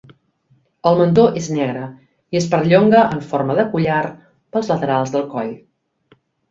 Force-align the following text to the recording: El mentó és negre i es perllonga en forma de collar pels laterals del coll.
El 0.91 0.95
mentó 1.01 1.25
és 1.41 1.49
negre 1.57 1.83
i 2.35 2.39
es 2.41 2.49
perllonga 2.55 3.05
en 3.19 3.23
forma 3.35 3.61
de 3.61 3.69
collar 3.77 4.03
pels 4.55 4.75
laterals 4.77 5.19
del 5.19 5.33
coll. 5.37 5.59